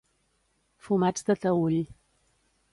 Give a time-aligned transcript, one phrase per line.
[0.87, 1.79] Fumats de Taüll.